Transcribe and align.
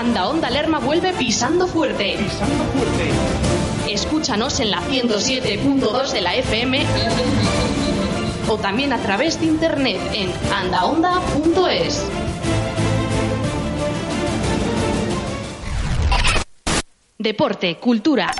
Anda 0.00 0.30
Onda 0.30 0.48
Lerma 0.48 0.78
vuelve 0.78 1.12
pisando 1.12 1.66
fuerte. 1.66 2.16
Pisando 2.16 2.64
fuerte. 2.72 3.92
Escúchanos 3.92 4.58
en 4.60 4.70
la 4.70 4.80
107.2 4.80 6.12
de 6.12 6.20
la 6.22 6.36
FM 6.36 6.86
o 8.48 8.56
también 8.56 8.94
a 8.94 8.98
través 9.02 9.38
de 9.38 9.44
internet 9.44 10.00
en 10.14 10.32
andaonda.es. 10.54 12.02
Deporte, 17.18 17.76
cultura. 17.76 18.30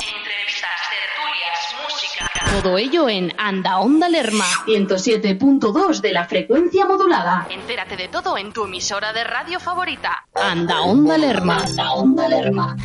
Todo 2.51 2.79
ello 2.79 3.09
en 3.09 3.33
Anda 3.39 3.79
Onda 3.79 4.09
Lerma, 4.09 4.45
107.2 4.67 6.01
de 6.01 6.13
la 6.13 6.27
frecuencia 6.27 6.85
modulada. 6.85 7.47
Entérate 7.49 7.97
de 7.97 8.09
todo 8.09 8.37
en 8.37 8.53
tu 8.53 8.65
emisora 8.65 9.13
de 9.13 9.23
radio 9.23 9.61
favorita. 9.61 10.27
Anda 10.35 10.81
Onda 10.81 11.17
Lerma. 11.17 11.59
Anda 11.59 11.93
Onda 11.93 12.29
Lerma. 12.29 12.77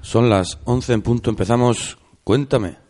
Son 0.00 0.30
las 0.30 0.58
11 0.64 0.92
en 0.94 1.02
punto, 1.02 1.30
empezamos. 1.30 1.98
Cuéntame. 2.24 2.68
Cuéntame, 2.68 2.81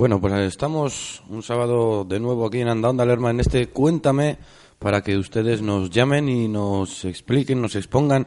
Bueno, 0.00 0.18
pues 0.18 0.32
estamos 0.32 1.22
un 1.28 1.42
sábado 1.42 2.06
de 2.08 2.18
nuevo 2.20 2.46
aquí 2.46 2.60
en 2.60 2.68
Anda 2.68 2.88
Onda 2.88 3.04
Lerma 3.04 3.32
en 3.32 3.40
este 3.40 3.68
Cuéntame 3.68 4.38
para 4.78 5.02
que 5.02 5.18
ustedes 5.18 5.60
nos 5.60 5.90
llamen 5.90 6.26
y 6.30 6.48
nos 6.48 7.04
expliquen, 7.04 7.60
nos 7.60 7.76
expongan 7.76 8.26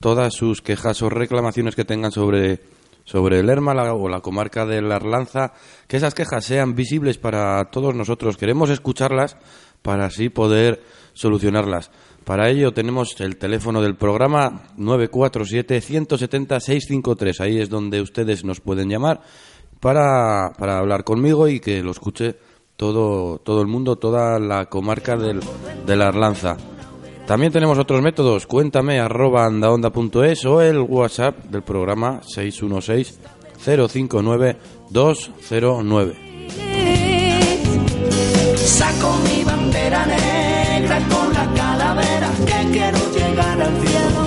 todas 0.00 0.34
sus 0.34 0.60
quejas 0.60 1.00
o 1.00 1.08
reclamaciones 1.08 1.76
que 1.76 1.86
tengan 1.86 2.12
sobre, 2.12 2.60
sobre 3.04 3.42
Lerma 3.42 3.72
la- 3.72 3.94
o 3.94 4.06
la 4.10 4.20
comarca 4.20 4.66
de 4.66 4.82
la 4.82 4.96
Arlanza, 4.96 5.54
que 5.88 5.96
esas 5.96 6.12
quejas 6.12 6.44
sean 6.44 6.74
visibles 6.74 7.16
para 7.16 7.70
todos 7.70 7.94
nosotros. 7.94 8.36
Queremos 8.36 8.68
escucharlas 8.68 9.38
para 9.80 10.04
así 10.04 10.28
poder 10.28 10.82
solucionarlas. 11.14 11.90
Para 12.24 12.50
ello 12.50 12.72
tenemos 12.72 13.18
el 13.22 13.38
teléfono 13.38 13.80
del 13.80 13.96
programa 13.96 14.64
947-170-653. 14.76 17.40
Ahí 17.40 17.60
es 17.60 17.70
donde 17.70 18.02
ustedes 18.02 18.44
nos 18.44 18.60
pueden 18.60 18.90
llamar 18.90 19.22
para, 19.84 20.54
para 20.58 20.78
hablar 20.78 21.04
conmigo 21.04 21.46
y 21.46 21.60
que 21.60 21.82
lo 21.82 21.90
escuche 21.90 22.36
todo, 22.74 23.36
todo 23.36 23.60
el 23.60 23.66
mundo, 23.66 23.96
toda 23.96 24.38
la 24.38 24.64
comarca 24.64 25.14
del, 25.14 25.40
de 25.84 25.96
la 25.96 26.08
Arlanza. 26.08 26.56
También 27.26 27.52
tenemos 27.52 27.78
otros 27.78 28.00
métodos, 28.00 28.46
cuéntame 28.46 28.98
arroba 28.98 29.44
andaonda.es 29.44 30.46
o 30.46 30.62
el 30.62 30.78
WhatsApp 30.78 31.36
del 31.50 31.60
programa 31.60 32.22
616 32.22 33.20
059 33.58 34.56
209. 34.88 36.14
Saco 38.56 39.16
mi 39.28 39.44
bandera 39.44 40.06
negra 40.06 40.98
con 41.10 41.30
la 41.34 41.52
calavera 41.54 42.30
que 42.46 42.72
quiero 42.72 42.98
llegar 43.12 43.60
al 43.60 43.86
cielo. 43.86 44.24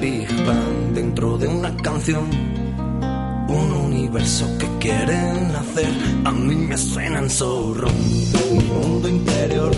Big 0.00 0.28
Bang 0.46 0.94
dentro 0.94 1.36
de 1.36 1.46
una 1.46 1.76
canción 1.76 2.24
un 3.48 3.72
universo 3.72 4.46
que 4.58 4.66
quieren 4.78 5.54
hacer. 5.54 5.92
A 6.24 6.32
mí 6.32 6.54
me 6.54 6.78
suenan 6.78 7.28
zorro, 7.28 7.88
mi 7.90 8.60
mundo 8.60 9.08
interior. 9.08 9.72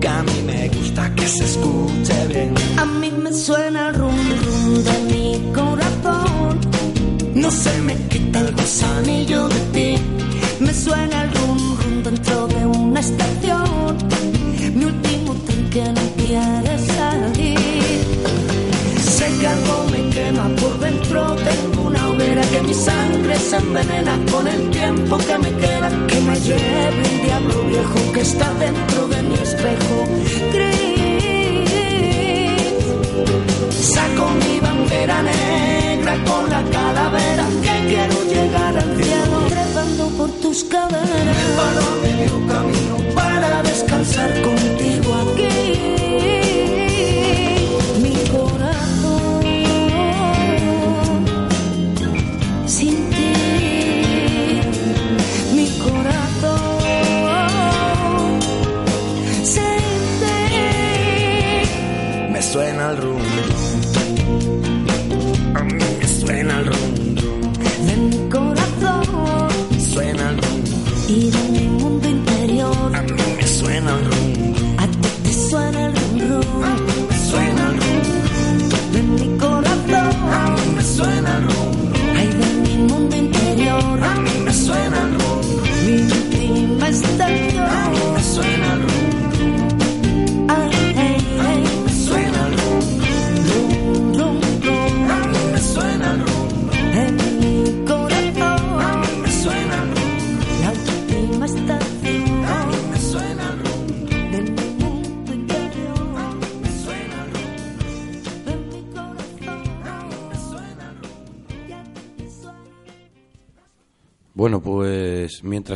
Que 0.00 0.08
a 0.08 0.22
mí 0.22 0.42
me 0.44 0.68
gusta 0.68 1.14
que 1.14 1.26
se 1.26 1.44
escuche 1.44 2.26
bien. 2.28 2.54
A 2.76 2.84
mí 2.84 3.10
me 3.10 3.32
suena 3.32 3.88
el 3.88 3.94
rum 3.94 4.16
rum 4.44 4.84
de 4.84 4.98
mi 5.10 5.52
corazón. 5.54 6.60
No 7.34 7.50
se 7.50 7.80
me 7.82 7.94
quita 8.08 8.40
el 8.40 8.52
gusanillo 8.52 9.48
de 9.48 9.60
ti. 9.74 10.02
Me 10.60 10.72
suena 10.74 11.22
el 11.24 11.30
rum 11.34 11.78
rum 11.80 12.02
dentro 12.02 12.46
de 12.48 12.66
una 12.66 13.00
estación. 13.00 13.96
Mi 14.74 14.84
último 14.84 15.34
tren 15.46 15.70
que 15.70 15.84
no 15.96 16.02
quiere 16.16 16.78
salir. 16.94 17.58
Sé 19.16 19.26
que 19.40 19.46
algo 19.46 19.86
me 19.92 20.10
quema 20.10 20.48
por 20.60 20.78
dentro. 20.78 21.36
Tengo 21.36 21.68
una 21.72 21.75
hoguera 22.26 22.42
que 22.42 22.60
mi 22.62 22.74
sangre 22.74 23.36
se 23.36 23.56
envenena 23.56 24.18
con 24.30 24.46
el 24.46 24.70
tiempo 24.70 25.18
que 25.18 25.38
me 25.38 25.50
queda. 25.52 25.88
Que 26.06 26.20
me 26.20 26.40
lleve 26.40 27.02
el 27.12 27.22
diablo 27.22 27.62
viejo 27.64 28.12
que 28.12 28.20
está 28.20 28.52
dentro 28.54 29.08
de 29.08 29.22
mi 29.22 29.34
espejo. 29.34 30.04
Gris. 30.52 30.86
Saco 33.70 34.30
mi 34.44 34.60
bandera 34.60 35.22
negra 35.22 36.16
con 36.24 36.50
la 36.50 36.62
calavera 36.70 37.46
que 37.62 37.88
quiero 37.88 38.24
llegar 38.24 38.76
al 38.76 38.96
cielo. 39.02 39.38
Trepando 39.48 40.08
por 40.18 40.30
tus 40.42 40.64
caderas. 40.64 41.36
paro 41.56 41.80
a 41.80 41.96
medio 42.02 42.46
camino 42.46 42.95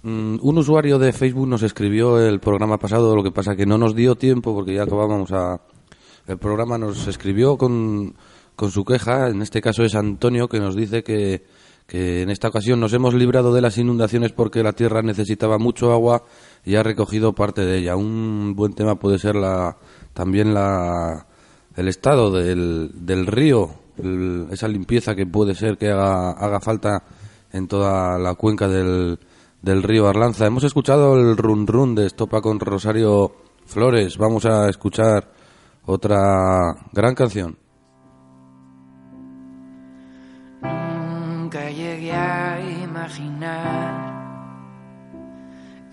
mm, 0.02 0.36
un 0.40 0.58
usuario 0.58 0.98
de 0.98 1.12
Facebook 1.12 1.46
nos 1.48 1.62
escribió 1.62 2.18
el 2.20 2.40
programa 2.40 2.78
pasado, 2.78 3.14
lo 3.14 3.22
que 3.22 3.30
pasa 3.30 3.54
que 3.56 3.66
no 3.66 3.76
nos 3.78 3.94
dio 3.94 4.14
tiempo 4.14 4.54
porque 4.54 4.74
ya 4.74 4.84
acabábamos 4.84 5.32
a... 5.32 5.60
El 6.26 6.38
programa 6.38 6.78
nos 6.78 7.06
escribió 7.06 7.58
con, 7.58 8.14
con 8.56 8.70
su 8.70 8.82
queja, 8.84 9.28
en 9.28 9.42
este 9.42 9.60
caso 9.60 9.84
es 9.84 9.94
Antonio, 9.94 10.48
que 10.48 10.58
nos 10.58 10.74
dice 10.74 11.02
que, 11.02 11.44
que 11.86 12.22
en 12.22 12.30
esta 12.30 12.48
ocasión 12.48 12.80
nos 12.80 12.94
hemos 12.94 13.14
librado 13.14 13.52
de 13.52 13.60
las 13.60 13.76
inundaciones 13.76 14.32
porque 14.32 14.62
la 14.62 14.72
tierra 14.72 15.02
necesitaba 15.02 15.58
mucho 15.58 15.92
agua 15.92 16.22
y 16.64 16.76
ha 16.76 16.82
recogido 16.82 17.34
parte 17.34 17.62
de 17.64 17.78
ella. 17.78 17.96
Un 17.96 18.54
buen 18.56 18.72
tema 18.72 18.94
puede 18.94 19.18
ser 19.18 19.36
la, 19.36 19.76
también 20.14 20.54
la, 20.54 21.26
el 21.76 21.88
estado 21.88 22.30
del, 22.30 22.90
del 22.94 23.26
río, 23.26 23.70
el- 23.98 24.46
esa 24.50 24.68
limpieza 24.68 25.14
que 25.14 25.26
puede 25.26 25.54
ser 25.54 25.76
que 25.76 25.90
haga, 25.90 26.30
haga 26.30 26.60
falta 26.60 27.02
en 27.52 27.68
toda 27.68 28.18
la 28.18 28.34
cuenca 28.34 28.66
del, 28.68 29.18
del 29.60 29.82
río 29.82 30.08
Arlanza. 30.08 30.46
Hemos 30.46 30.64
escuchado 30.64 31.14
el 31.16 31.36
run 31.36 31.66
run 31.66 31.94
de 31.94 32.06
Estopa 32.06 32.40
con 32.40 32.58
Rosario 32.58 33.32
Flores. 33.66 34.16
Vamos 34.18 34.44
a 34.46 34.68
escuchar 34.68 35.30
otra 35.86 36.74
gran 36.92 37.14
canción. 37.14 37.58
Nunca 40.62 41.70
llegué 41.70 42.12
a 42.12 42.60
imaginar 42.84 44.14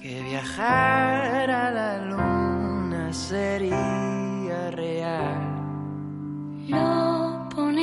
que 0.01 0.21
viajar 0.24 1.50
a 1.51 1.71
la 1.71 2.06
luna 2.06 3.13
sería 3.13 4.00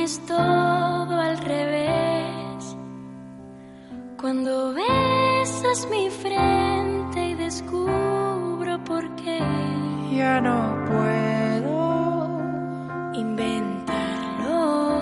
Pones 0.09 0.25
todo 0.25 1.21
al 1.21 1.37
revés. 1.37 2.75
Cuando 4.19 4.73
besas 4.73 5.87
mi 5.91 6.09
frente 6.09 7.29
y 7.29 7.35
descubro 7.35 8.83
por 8.85 9.15
qué 9.15 9.39
Ya 10.11 10.41
no 10.41 10.83
puedo 10.87 12.41
inventarlo. 13.13 14.99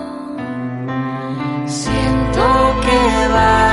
Siento 1.64 2.42
que 2.82 3.28
bailo 3.32 3.67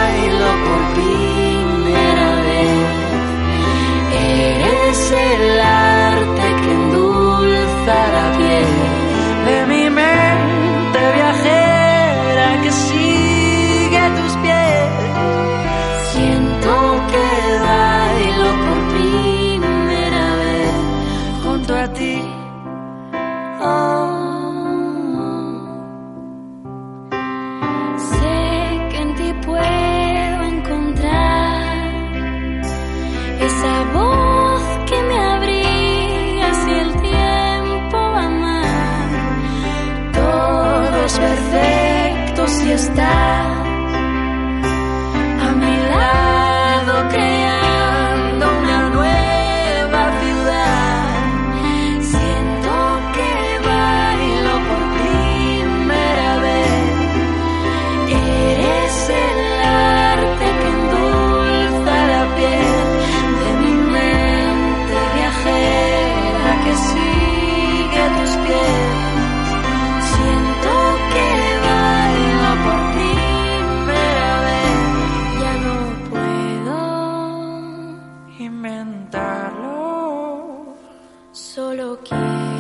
solo 81.56 81.98
quiero 82.04 82.55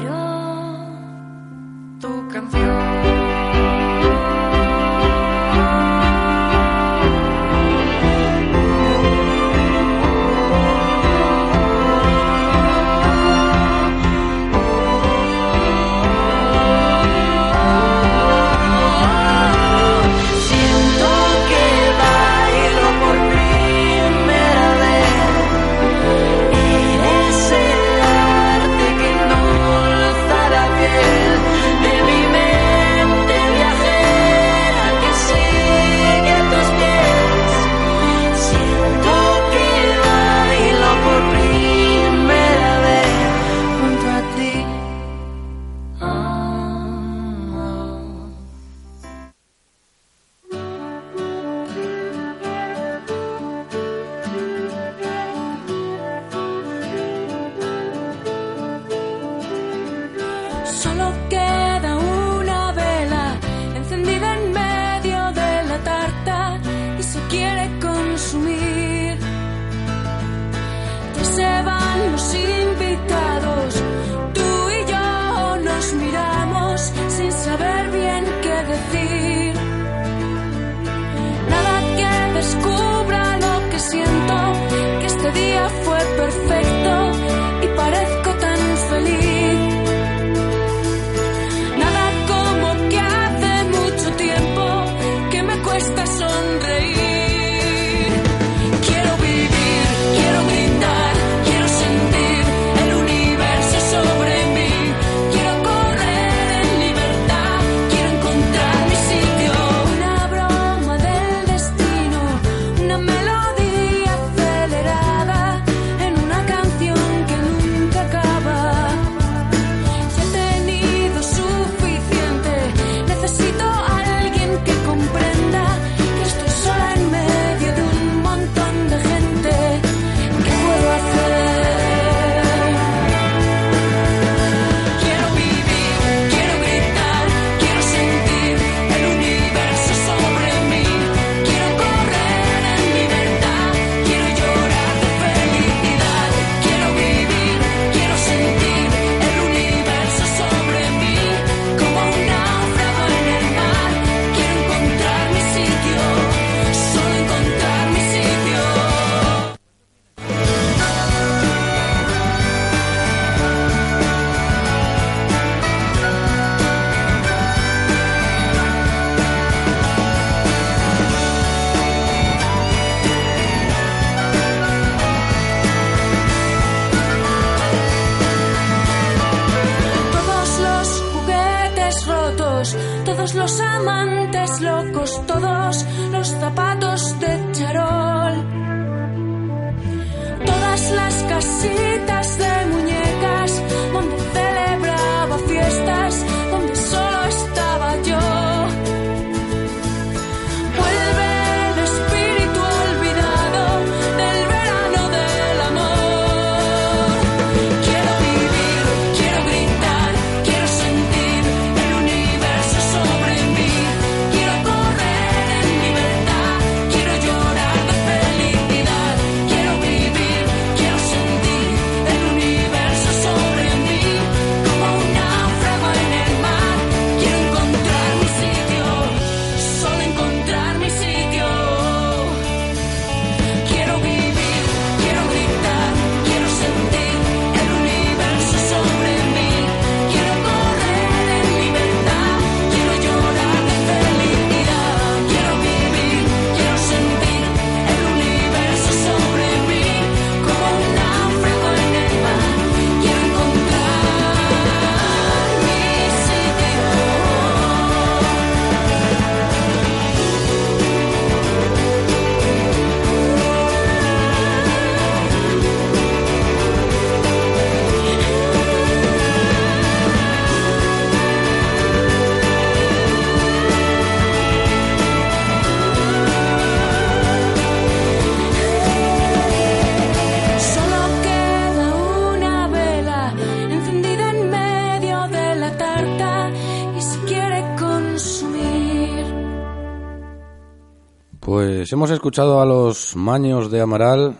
Pues 291.85 291.93
hemos 291.93 292.09
escuchado 292.09 292.61
a 292.61 292.65
los 292.65 293.15
maños 293.15 293.69
de 293.69 293.79
Amaral 293.79 294.35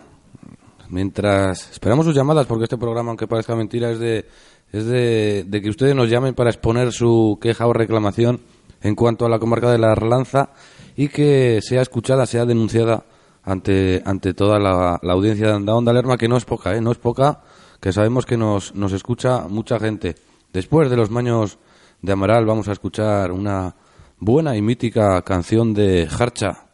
mientras 0.90 1.70
esperamos 1.70 2.08
sus 2.08 2.16
llamadas 2.16 2.48
porque 2.48 2.64
este 2.64 2.76
programa, 2.76 3.12
aunque 3.12 3.28
parezca 3.28 3.56
mentira, 3.56 3.92
es 3.92 4.00
de 4.00 4.26
es 4.72 4.88
de, 4.88 5.44
de 5.46 5.62
que 5.62 5.70
ustedes 5.70 5.96
nos 5.96 6.10
llamen 6.10 6.34
para 6.34 6.50
exponer 6.50 6.92
su 6.92 7.38
queja 7.40 7.68
o 7.68 7.74
reclamación 7.74 8.42
en 8.82 8.96
cuanto 8.96 9.28
a 9.28 9.30
la 9.30 9.38
comarca 9.38 9.72
de 9.72 9.78
la 9.78 9.92
Arlanza 9.92 10.54
y 10.96 11.08
que 11.10 11.60
sea 11.62 11.84
escuchada, 11.84 12.26
sea 12.26 12.46
denunciada 12.46 13.06
ante 13.44 14.02
ante 14.06 14.34
toda 14.34 14.58
la, 14.58 14.96
audiencia 15.04 15.56
de 15.56 15.72
Onda 15.72 15.94
Lerma, 15.94 16.18
que 16.18 16.28
no 16.28 16.38
es 16.38 16.46
poca, 16.46 16.76
¿eh? 16.76 16.82
no 16.82 16.92
es 16.92 16.98
poca, 16.98 17.42
que 17.80 17.94
sabemos 17.94 18.26
que 18.26 18.38
nos, 18.38 18.74
nos 18.74 18.92
escucha 18.92 19.42
mucha 19.48 19.78
gente. 19.78 20.16
Después 20.52 20.90
de 20.90 20.98
los 20.98 21.12
maños 21.12 21.60
de 22.02 22.12
Amaral 22.12 22.48
vamos 22.48 22.68
a 22.70 22.72
escuchar 22.72 23.32
una 23.32 23.76
buena 24.18 24.58
y 24.58 24.64
mítica 24.64 25.22
canción 25.22 25.76
de 25.76 26.10
Harcha. 26.10 26.65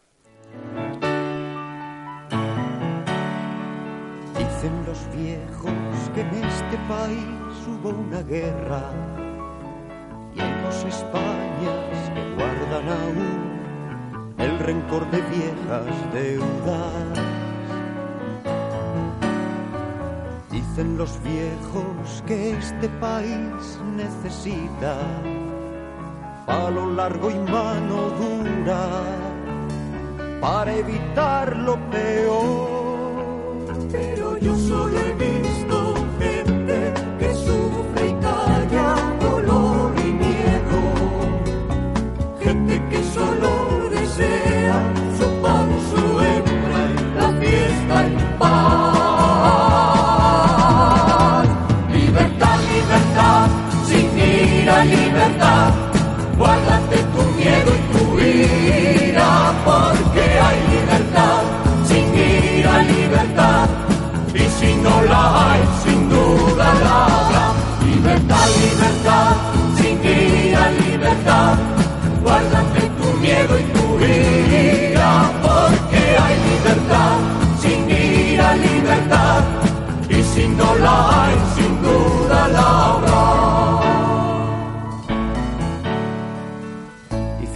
Guerra 8.32 8.82
y 10.34 10.40
hay 10.40 10.62
dos 10.64 10.84
Españas 10.84 12.10
que 12.14 12.22
guardan 12.34 12.88
aún 12.88 14.38
el 14.38 14.58
rencor 14.58 15.04
de 15.10 15.20
viejas 15.20 15.86
deudas. 16.14 17.18
Dicen 20.50 20.96
los 20.96 21.22
viejos 21.22 22.24
que 22.26 22.52
este 22.52 22.88
país 23.06 23.78
necesita 23.94 24.96
palo 26.46 26.90
largo 26.94 27.30
y 27.30 27.38
mano 27.38 27.98
dura 28.18 28.88
para 30.40 30.74
evitar 30.74 31.51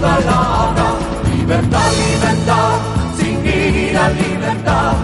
Libertad, 0.00 1.92
libertad, 1.92 2.78
sin 3.18 3.44
ira, 3.44 4.08
libertad. 4.08 4.94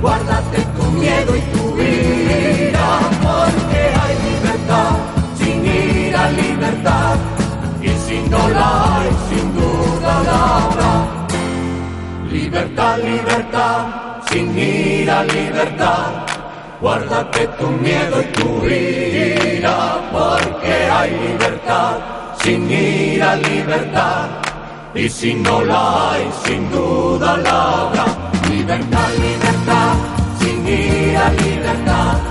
Guárdate 0.00 0.62
tu 0.76 0.84
miedo 0.92 1.36
y 1.36 1.40
tu 1.52 1.74
vida, 1.74 3.00
porque 3.20 3.80
hay 4.00 4.14
libertad, 4.30 4.92
sin 5.34 5.66
ira, 5.66 6.30
libertad. 6.30 7.16
Y 7.82 7.88
si 7.88 8.20
no 8.30 8.38
sin 9.28 9.46
duda 9.58 10.22
la 10.24 10.56
habrá. 10.56 10.94
Libertad, 12.32 12.98
libertad, 12.98 13.86
sin 14.30 14.58
ira, 14.58 15.22
libertad. 15.24 16.12
Guárdate 16.80 17.46
tu 17.58 17.66
miedo 17.66 18.22
y 18.22 18.24
tu 18.38 18.66
ira, 18.66 20.00
porque 20.10 20.72
hay 20.90 21.10
libertad 21.10 22.19
Guárdate 31.70 32.29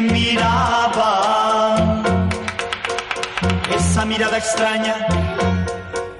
me 0.00 0.12
miraban, 0.12 2.02
esa 3.76 4.04
mirada 4.04 4.38
extraña 4.38 4.94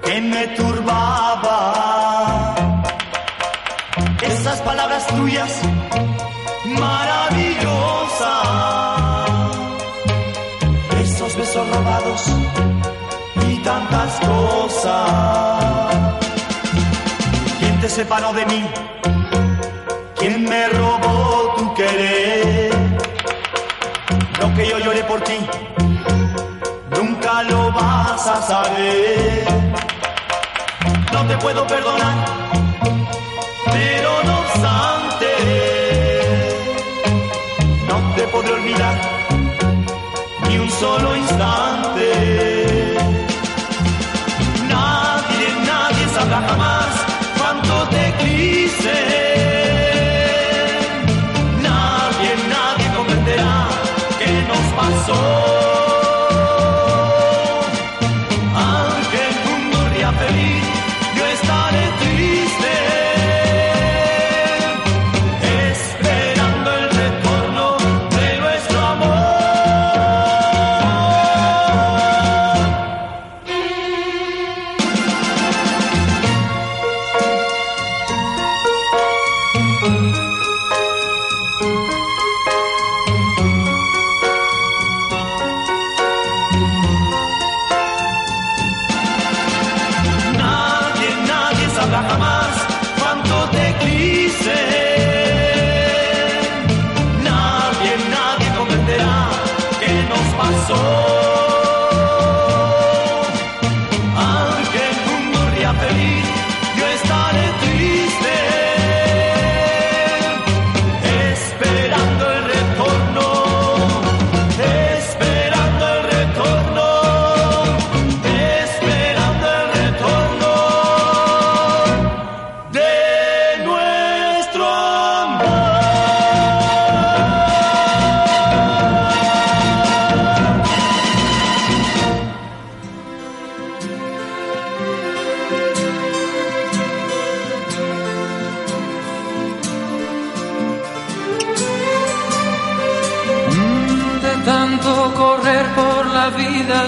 que 0.03 0.21
me 0.21 0.47
turbaba, 0.59 2.55
esas 4.21 4.61
palabras 4.61 5.05
tuyas 5.07 5.51
maravillosas, 6.65 8.47
esos 11.03 11.35
besos 11.35 11.69
robados 11.75 12.21
y 13.49 13.57
tantas 13.57 14.19
cosas. 14.21 15.95
¿Quién 17.59 17.79
te 17.81 17.89
separó 17.89 18.31
de 18.31 18.45
mí? 18.45 18.63
¿Quién 20.17 20.45
me 20.45 20.67
robó 20.69 20.94
que 24.55 24.67
yo 24.67 24.79
lloré 24.79 25.03
por 25.03 25.21
ti, 25.21 25.37
nunca 26.97 27.43
lo 27.43 27.71
vas 27.71 28.27
a 28.27 28.41
saber. 28.41 29.45
No 31.11 31.27
te 31.27 31.37
puedo 31.37 31.67
perdonar, 31.67 32.25
pero 33.71 34.23
no 34.23 34.39
obstante, 34.39 35.31
no 37.89 38.15
te 38.15 38.23
podré 38.27 38.53
olvidar 38.53 38.95
ni 40.47 40.57
un 40.57 40.69
solo 40.69 41.15
instante. 41.15 42.54
Nos 54.95 55.54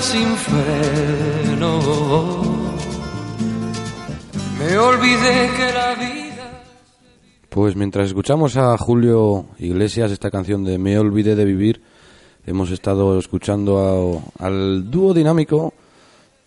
sin 0.08 0.28
me 4.60 4.78
olvidé 4.78 5.50
que 5.58 5.74
la 5.74 5.96
vida... 5.96 6.64
Pues 7.50 7.76
mientras 7.76 8.08
escuchamos 8.08 8.56
a 8.56 8.78
Julio 8.78 9.48
Iglesias 9.60 10.12
esta 10.12 10.32
canción 10.32 10.64
de 10.64 10.78
Me 10.78 10.98
olvidé 10.98 11.36
de 11.36 11.44
vivir, 11.44 11.82
hemos 12.46 12.72
estado 12.72 13.20
escuchando 13.20 14.24
al 14.40 14.90
dúo 14.90 15.14
dinámico 15.14 15.74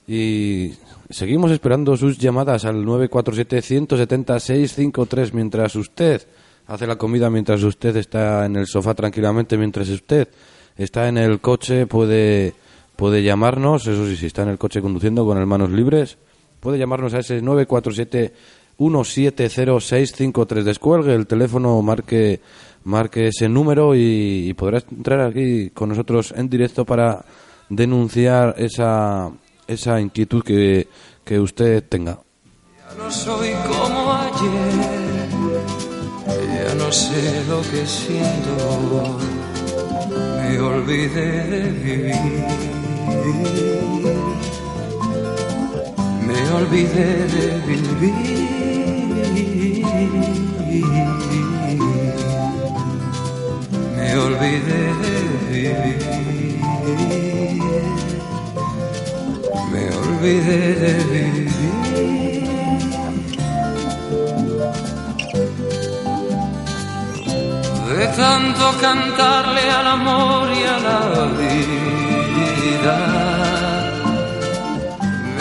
y 0.09 0.73
seguimos 1.11 1.51
esperando 1.51 1.99
sus 1.99 2.17
llamadas 2.17 2.65
al 2.65 2.87
947-170-653 2.87 5.35
mientras 5.35 5.77
usted 5.77 6.27
hace 6.67 6.87
la 6.87 6.97
comida, 6.97 7.29
mientras 7.29 7.63
usted 7.63 7.95
está 7.97 8.47
en 8.47 8.57
el 8.57 8.67
sofá 8.67 8.95
tranquilamente, 8.95 9.59
mientras 9.59 9.91
usted 9.91 10.29
está 10.77 11.09
en 11.09 11.19
el 11.19 11.41
coche, 11.41 11.87
puede, 11.87 12.55
puede 13.01 13.23
llamarnos, 13.23 13.87
eso 13.87 14.07
sí, 14.07 14.15
si 14.15 14.27
está 14.27 14.43
en 14.43 14.51
el 14.51 14.59
coche 14.59 14.83
conduciendo 14.83 15.25
con 15.25 15.39
las 15.39 15.49
manos 15.49 15.71
libres, 15.71 16.19
puede 16.61 16.77
llamarnos 16.77 17.15
a 17.15 17.21
ese 17.21 17.41
947 17.41 18.35
170-653. 18.79 20.63
Descuelgue 20.63 21.15
el 21.15 21.27
teléfono, 21.27 21.81
marque, 21.81 22.43
marque 22.85 23.29
ese 23.29 23.49
número 23.49 23.95
y, 23.95 24.51
y 24.51 24.55
podrá 24.55 24.83
entrar 24.91 25.21
aquí 25.21 25.71
con 25.71 25.89
nosotros 25.89 26.35
en 26.37 26.51
directo 26.51 26.85
para 26.85 27.25
denunciar 27.71 28.55
esa, 28.59 29.31
esa 29.67 29.99
inquietud 29.99 30.43
que, 30.43 30.87
que 31.25 31.41
usted 31.41 31.83
tenga. 31.89 32.21
Ya 32.77 32.95
no 33.03 33.11
soy 33.11 33.51
como 33.67 34.13
ayer, 34.13 35.29
ya 36.55 36.75
no 36.75 36.93
sé 36.93 37.45
lo 37.49 37.63
que 37.63 37.87
siento, 37.87 39.19
me 40.37 40.61
olvidé 40.61 41.45
de 41.49 42.80
Me 46.27 46.41
olvidé 46.53 47.11
de 47.35 47.47
vivir. 47.67 48.41
Me 53.97 54.09
olvidé 54.17 54.83
de 55.03 55.15
vivir. 55.51 55.99
Me 59.73 59.85
olvidé 59.97 60.61
de 60.83 60.93
vivir. 61.13 61.51
De 67.89 68.07
tanto 68.17 68.65
cantarle 68.81 69.65
al 69.71 69.87
amor 69.87 70.49
y 70.53 70.63
a 70.65 70.79
la 70.79 71.01
vida. 71.39 71.90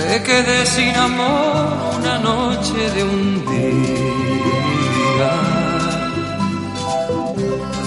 Me 0.09 0.23
quedé 0.23 0.65
sin 0.65 0.95
amor 0.95 1.67
una 1.99 2.17
noche 2.17 2.79
de 2.95 3.03
un 3.03 3.45
día. 3.45 5.33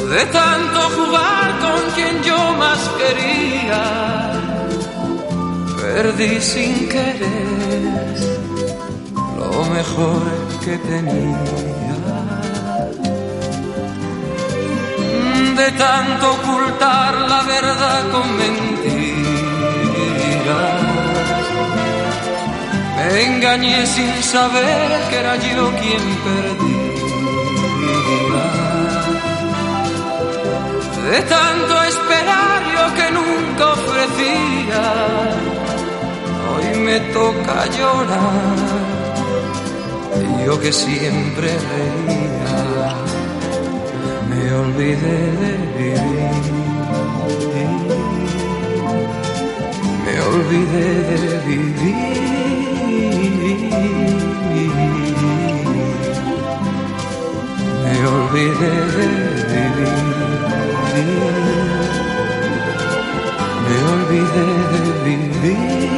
De 0.08 0.24
tanto 0.26 0.80
jugar 0.98 1.48
con 1.64 1.80
quien 1.96 2.22
yo 2.22 2.38
más 2.62 2.80
quería, 3.00 3.82
perdí 5.82 6.40
sin 6.40 6.88
querer 6.88 8.14
lo 9.40 9.64
mejor 9.76 10.22
que 10.64 10.78
tenía. 10.78 11.44
De 15.60 15.68
tanto 15.72 16.24
ocultar 16.38 17.14
la 17.32 17.42
verdad 17.42 18.00
con 18.12 18.26
mentiras. 18.36 18.71
Engañé 23.14 23.86
sin 23.86 24.22
saber 24.22 24.90
que 25.10 25.16
era 25.16 25.36
yo 25.36 25.70
quien 25.80 26.04
perdía. 26.24 26.82
De 31.10 31.20
tanto 31.22 31.82
esperar 31.92 32.60
yo 32.74 32.84
que 32.94 33.06
nunca 33.18 33.64
ofrecía, 33.72 34.84
hoy 36.48 36.80
me 36.80 37.00
toca 37.12 37.66
llorar. 37.76 38.92
Yo 40.46 40.58
que 40.58 40.72
siempre 40.72 41.48
reía, 41.70 42.94
me 44.30 44.52
olvidé 44.54 45.20
de 45.42 45.52
vivir. 45.76 46.42
Me 50.04 50.14
olvidé 50.20 50.88
de 51.10 51.38
vivir. 51.46 52.41
Me 58.02 58.08
olvidé 58.08 58.74
de 58.98 59.08
vivir. 59.52 59.94
Me 63.68 63.76
olvidé 63.94 64.48
de 64.72 64.82
vivir. 65.04 65.90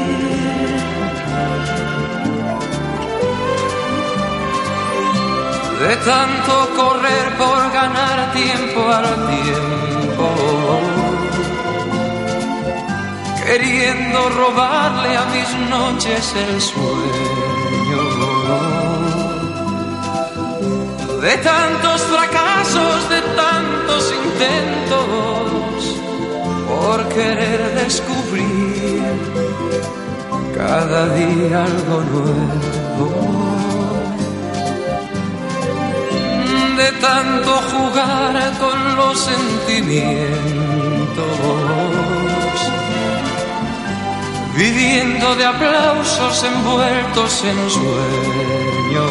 De 5.80 5.96
tanto 6.04 6.52
correr 6.76 7.26
por 7.38 7.60
ganar 7.72 8.32
tiempo 8.34 8.80
al 8.86 9.08
tiempo 9.36 10.26
queriendo 13.46 14.28
robarle 14.28 15.16
a 15.16 15.24
mis 15.34 15.50
noches 15.70 16.34
el 16.36 16.60
sueño. 16.60 17.64
De 21.24 21.36
tantos 21.38 22.02
fracasos, 22.02 23.08
de 23.08 23.22
tantos 23.34 24.12
intentos, 24.26 25.80
por 26.68 27.08
querer 27.08 27.60
descubrir 27.82 29.02
cada 30.54 31.08
día 31.14 31.64
algo 31.64 32.02
nuevo. 32.12 33.08
De 36.76 36.92
tanto 37.00 37.52
jugar 37.72 38.34
con 38.60 38.96
los 38.96 39.18
sentimientos 39.18 40.74
viviendo 44.54 45.34
de 45.36 45.44
aplausos 45.46 46.44
envueltos 46.44 47.44
en 47.44 47.70
sueños, 47.70 49.10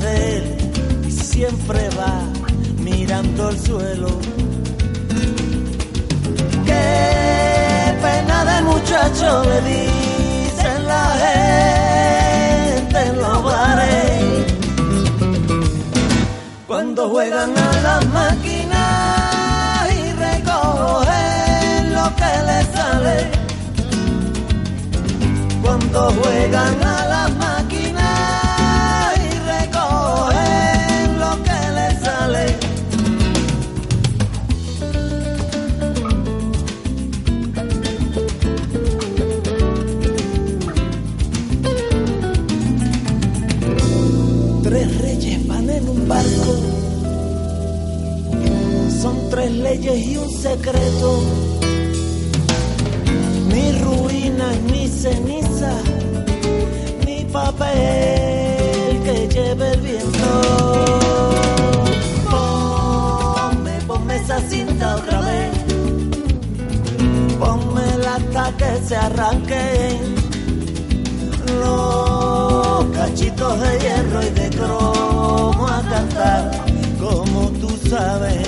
de 0.00 0.36
él 0.36 0.44
y 1.06 1.10
siempre 1.10 1.88
va 1.98 2.22
mirando 2.82 3.48
el 3.50 3.58
suelo. 3.58 4.08
Qué 6.66 7.98
pena 8.02 8.44
del 8.44 8.64
muchacho 8.64 9.44
le 9.44 9.60
dicen 9.70 10.86
la 10.86 11.06
gente 11.24 12.98
en 13.08 13.16
los 13.16 13.42
bares 13.42 14.18
cuando 16.66 17.08
juegan 17.08 17.56
a 17.56 17.72
las 17.82 18.06
máquinas 18.08 19.88
y 19.90 20.12
recogen 20.12 21.94
lo 21.94 22.16
que 22.16 22.32
les 22.48 22.66
sale. 22.76 23.30
Cuando 25.62 26.10
juegan 26.12 26.77
secreto. 50.58 51.22
Mi 53.48 53.72
ruina 53.82 54.54
y 54.54 54.72
mi 54.72 54.88
ceniza, 54.88 55.72
mi 57.06 57.24
papel 57.24 59.00
que 59.04 59.28
lleva 59.28 59.68
el 59.68 59.80
viento. 59.80 60.28
Ponme, 62.30 63.80
ponme 63.86 64.16
esa 64.16 64.40
cinta 64.48 64.96
otra 64.96 65.20
vez. 65.20 65.50
Ponmela 67.38 68.16
hasta 68.16 68.56
que 68.56 68.86
se 68.86 68.96
arranque 68.96 69.98
los 71.60 72.84
cachitos 72.96 73.60
de 73.60 73.78
hierro 73.78 74.22
y 74.22 74.30
de 74.30 74.50
cromo 74.50 75.66
a 75.68 75.82
cantar 75.88 76.50
como 76.98 77.48
tú 77.60 77.70
sabes. 77.88 78.47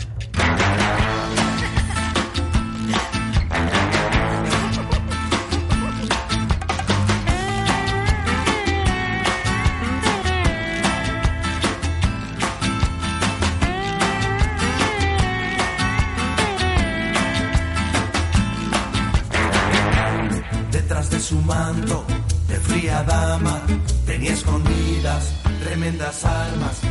manto 21.51 22.05
de 22.47 22.57
fría 22.67 23.03
dama, 23.03 23.61
tenía 24.05 24.33
escondidas 24.33 25.33
tremendas 25.63 26.23
armas 26.23 26.90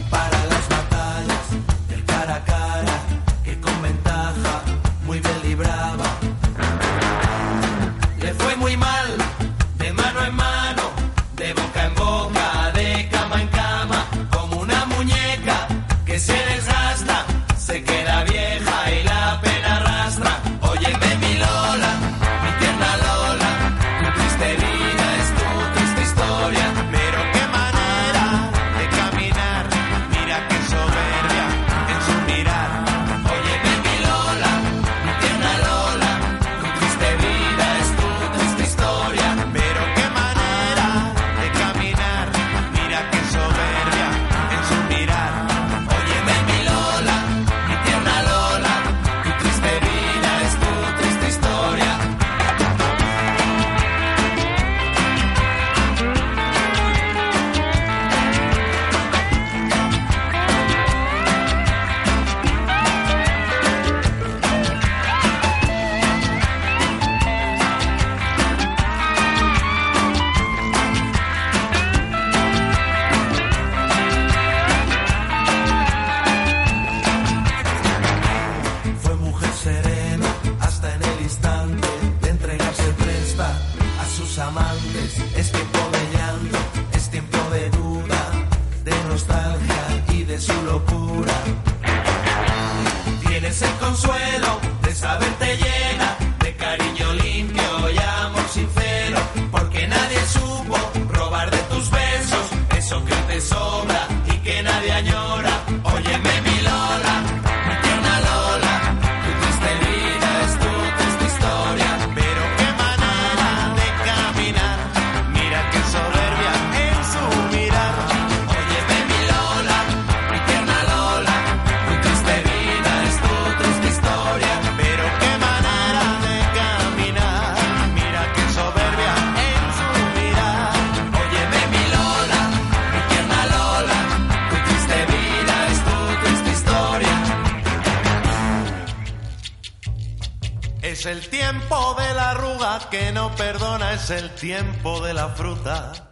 el 144.10 144.30
tiempo 144.30 145.04
de 145.04 145.14
la 145.14 145.28
fruta. 145.28 146.10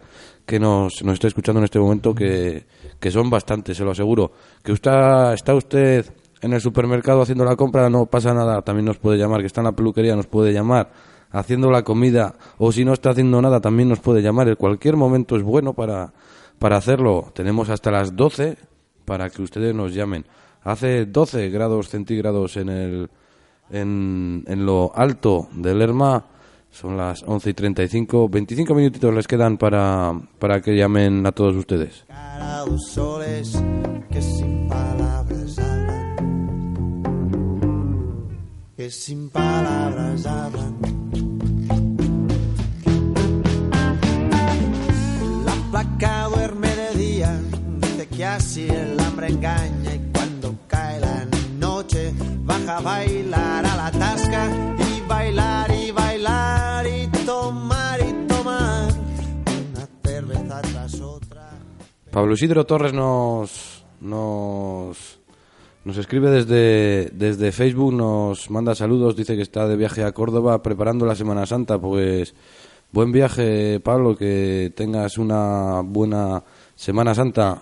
que 0.50 0.60
nos, 0.60 1.04
nos 1.04 1.14
esté 1.14 1.28
escuchando 1.28 1.60
en 1.60 1.66
este 1.66 1.78
momento, 1.78 2.16
que, 2.16 2.66
son 3.12 3.30
bastantes, 3.30 3.78
se 3.78 3.84
lo 3.84 3.91
aseguro. 3.91 4.32
Que 4.64 4.72
usted, 4.72 4.91
está 5.34 5.54
usted 5.54 6.12
en 6.41 6.54
el 6.54 6.60
supermercado 6.60 7.22
haciendo 7.22 7.45
la 7.45 7.56
compra, 7.56 7.88
no 7.88 8.08
pasa 8.08 8.34
nada, 8.34 8.64
también 8.64 8.86
nos 8.86 8.97
puede 8.97 9.20
llamar, 9.20 9.41
que 9.41 9.45
está 9.45 9.62
en 9.62 9.66
la 9.66 9.74
peluquería, 9.74 10.16
nos 10.16 10.26
puede 10.26 10.52
llamar, 10.52 10.89
haciendo 11.30 11.70
la 11.70 11.84
comida, 11.84 12.34
o 12.58 12.72
si 12.72 12.84
no 12.84 12.93
está 12.93 13.12
haciendo 13.12 13.39
nada, 13.43 13.62
también 13.62 13.89
nos 13.89 14.00
puede 14.00 14.24
llamar. 14.24 14.47
En 14.47 14.56
cualquier 14.56 14.95
momento 14.95 15.36
es 15.36 15.43
bueno 15.43 15.74
para, 15.74 16.14
para 16.58 16.78
hacerlo. 16.78 17.32
Tenemos 17.36 17.70
hasta 17.70 17.91
las 17.91 18.16
12 18.16 18.58
para 19.06 19.30
que 19.30 19.43
ustedes 19.43 19.76
nos 19.76 19.93
llamen. 19.93 20.26
Hace 20.64 21.06
12 21.06 21.50
grados 21.52 21.89
centígrados 21.89 22.58
en, 22.58 22.70
el, 22.70 23.10
en, 23.70 24.45
en 24.47 24.66
lo 24.66 24.91
alto 24.95 25.47
del 25.54 25.78
Lerma. 25.78 26.26
Son 26.72 26.95
las 26.97 27.24
11 27.24 27.49
y 27.49 27.53
35. 27.53 28.30
25 28.30 28.74
minutitos 28.74 29.13
les 29.13 29.28
quedan 29.28 29.57
para, 29.57 30.13
para 30.39 30.61
que 30.61 30.76
llamen 30.76 31.26
a 31.26 31.32
todos 31.32 31.55
ustedes. 31.55 32.05
Que 34.11 34.22
sin 34.22 34.67
palabras 34.67 35.59
hablan, 35.59 36.15
que 38.78 38.89
sin 38.89 39.30
palabras 39.30 40.26
hablan. 40.26 40.78
La 45.45 45.53
placa 45.72 46.28
duerme 46.30 46.67
de 46.76 46.95
día, 46.97 47.39
dice 47.82 48.07
que 48.07 48.26
así 48.26 48.67
el 48.70 48.99
hambre 48.99 49.28
engaña 49.28 49.95
y 49.95 50.11
cuando 50.13 50.55
cae 50.67 50.99
la 50.99 51.26
noche 51.59 52.13
baja 52.43 52.78
a 52.78 52.82
bailar 52.82 53.68
Pablo 62.12 62.34
Isidro 62.34 62.66
Torres 62.66 62.91
nos, 62.91 63.84
nos, 64.01 65.20
nos 65.86 65.97
escribe 65.97 66.32
desde, 66.32 67.12
desde 67.14 67.51
Facebook, 67.51 67.93
nos 67.93 68.49
manda 68.49 68.74
saludos, 68.74 69.16
dice 69.16 69.36
que 69.36 69.43
está 69.43 69.68
de 69.68 69.78
viaje 69.78 70.03
a 70.03 70.12
Córdoba 70.12 70.64
preparando 70.64 71.05
la 71.05 71.16
Semana 71.16 71.45
Santa. 71.45 71.78
Pues 71.78 72.34
buen 72.91 73.12
viaje, 73.12 73.80
Pablo, 73.80 74.18
que 74.18 74.74
tengas 74.76 75.18
una 75.18 75.82
buena 75.84 76.43
Semana 76.76 77.14
Santa. 77.14 77.62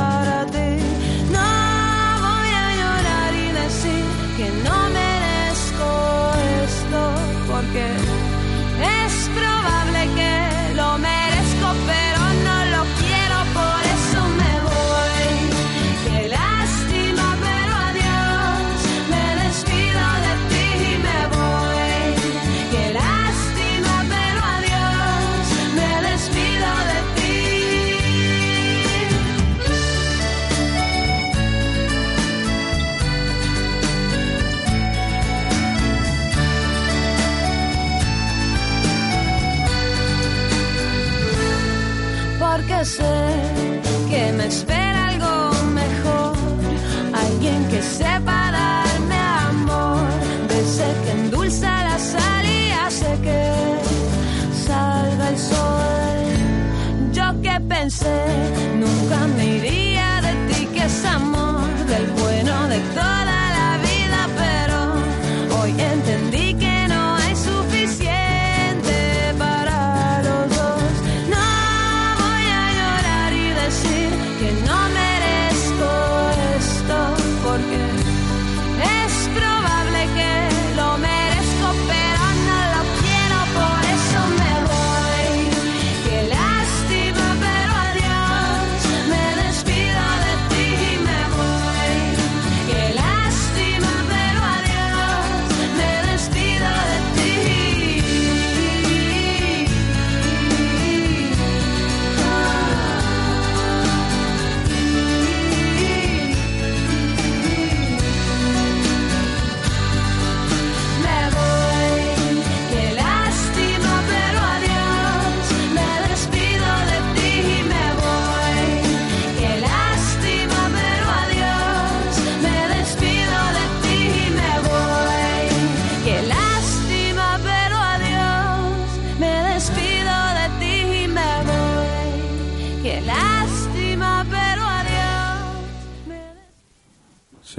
porque 7.73 8.10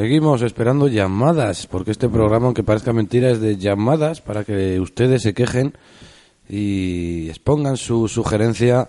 Seguimos 0.02 0.42
esperando 0.42 0.88
llamadas, 0.88 1.68
porque 1.68 1.92
este 1.92 2.08
programa, 2.08 2.46
aunque 2.46 2.64
parezca 2.64 2.92
mentira, 2.92 3.30
es 3.30 3.40
de 3.40 3.56
llamadas 3.56 4.20
para 4.20 4.42
que 4.42 4.80
ustedes 4.80 5.22
se 5.22 5.32
quejen 5.32 5.74
y 6.48 7.28
expongan 7.28 7.76
su 7.76 8.08
sugerencia 8.08 8.88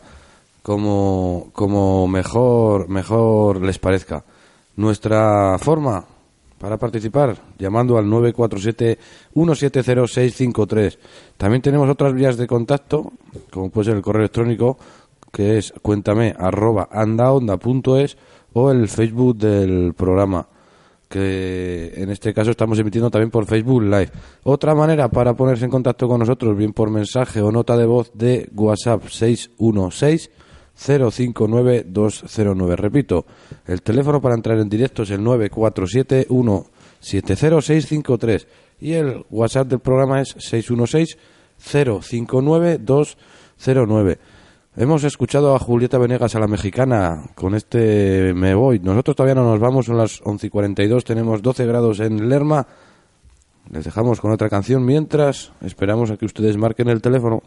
como, 0.64 1.52
como 1.54 2.08
mejor, 2.08 2.90
mejor 2.90 3.62
les 3.62 3.78
parezca. 3.78 4.26
Nuestra 4.76 5.60
forma 5.60 6.04
para 6.58 6.78
participar, 6.78 7.38
llamando 7.60 8.00
al 8.00 8.08
947-170653. 8.08 10.98
También 11.38 11.62
tenemos 11.62 11.88
otras 11.92 12.16
vías 12.16 12.38
de 12.38 12.48
contacto, 12.48 13.14
como 13.52 13.70
puede 13.70 13.86
ser 13.86 13.98
el 13.98 14.02
correo 14.02 14.22
electrónico, 14.22 14.80
que 15.32 15.60
es 15.60 15.76
cuéntame 15.80 16.34
arroba 16.36 16.90
andaonda.es 16.92 18.18
o 18.54 18.72
el 18.72 18.88
Facebook 18.88 19.38
del 19.38 19.94
programa 19.94 20.48
que 21.14 21.94
en 21.96 22.10
este 22.10 22.34
caso 22.34 22.50
estamos 22.50 22.80
emitiendo 22.80 23.12
también 23.12 23.30
por 23.30 23.46
Facebook 23.46 23.84
Live. 23.84 24.10
Otra 24.42 24.74
manera 24.74 25.10
para 25.10 25.36
ponerse 25.36 25.66
en 25.66 25.70
contacto 25.70 26.08
con 26.08 26.18
nosotros, 26.18 26.58
bien 26.58 26.74
por 26.74 26.90
mensaje 26.90 27.40
o 27.40 27.52
nota 27.52 27.78
de 27.78 27.86
voz 27.86 28.12
de 28.16 28.50
WhatsApp 28.56 29.08
616 29.08 30.32
059 30.76 31.86
209. 31.88 32.76
Repito, 32.76 33.28
el 33.68 33.84
teléfono 33.84 34.22
para 34.22 34.34
entrar 34.34 34.58
en 34.58 34.68
directo 34.68 35.04
es 35.04 35.12
el 35.12 35.24
947 35.24 36.26
170653 36.32 38.48
y 38.82 38.94
el 38.94 39.24
WhatsApp 39.30 39.68
del 39.68 39.82
programa 39.82 40.20
es 40.20 40.30
616 40.40 41.16
059 41.60 42.80
209. 42.80 44.18
Hemos 44.76 45.04
escuchado 45.04 45.56
a 45.56 45.60
Julieta 45.60 46.00
Venegas, 46.00 46.36
a 46.36 46.40
la 46.40 46.48
mexicana, 46.48 47.26
con 47.36 47.54
este 47.54 48.34
Me 48.34 48.56
Voy. 48.56 48.80
Nosotros 48.80 49.16
todavía 49.16 49.36
no 49.36 49.44
nos 49.44 49.60
vamos, 49.60 49.86
son 49.86 50.00
las 50.00 50.20
11 50.24 50.48
y 50.48 50.50
42, 50.50 51.06
tenemos 51.06 51.44
12 51.44 51.68
grados 51.68 52.00
en 52.00 52.28
Lerma. 52.28 52.66
Les 53.70 53.86
dejamos 53.86 54.20
con 54.20 54.32
otra 54.32 54.50
canción 54.50 54.84
mientras 54.84 55.52
esperamos 55.62 56.10
a 56.10 56.18
que 56.18 56.26
ustedes 56.26 56.58
marquen 56.58 56.90
el 56.90 57.04
teléfono. 57.04 57.44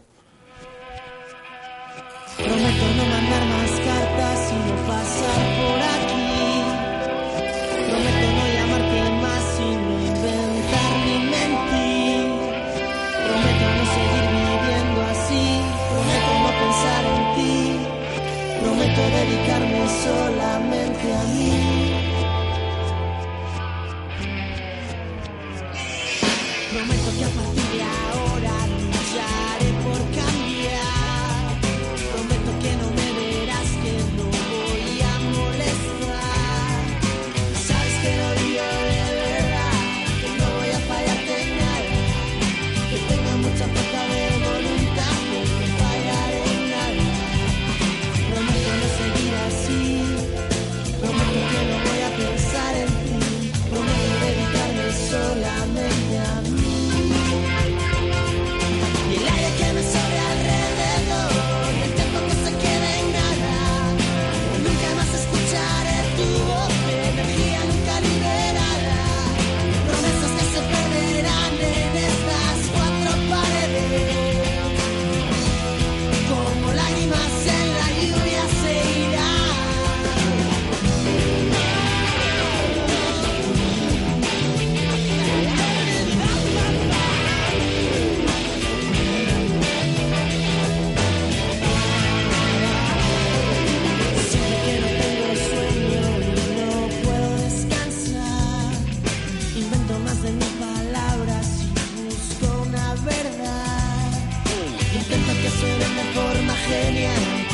again. 106.97 107.46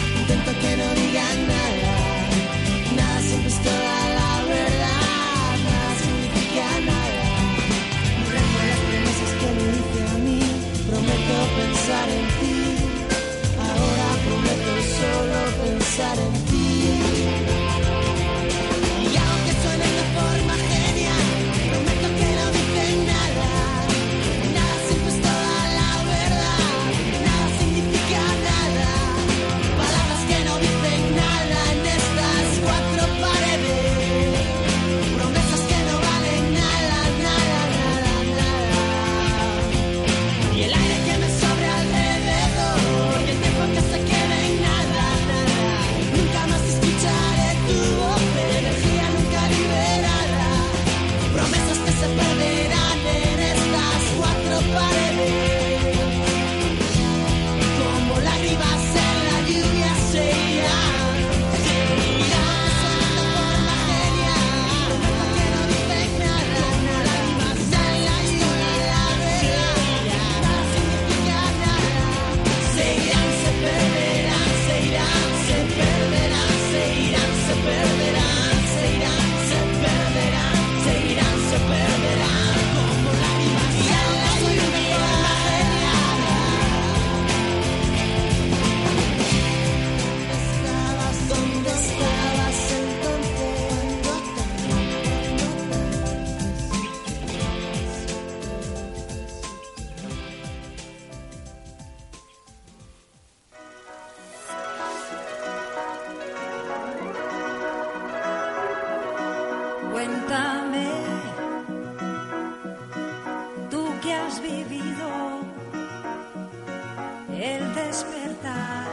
el 117.44 117.76
despertar 117.76 118.88